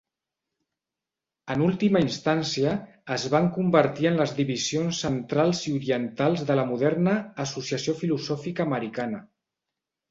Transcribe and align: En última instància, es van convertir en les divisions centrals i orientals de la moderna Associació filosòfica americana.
En 1.55 1.61
última 1.65 2.01
instància, 2.05 2.71
es 3.17 3.25
van 3.35 3.51
convertir 3.59 4.09
en 4.13 4.19
les 4.23 4.35
divisions 4.41 5.03
centrals 5.07 5.63
i 5.69 5.75
orientals 5.83 6.49
de 6.51 6.59
la 6.63 6.67
moderna 6.75 7.17
Associació 7.47 7.99
filosòfica 8.03 8.69
americana. 8.71 9.27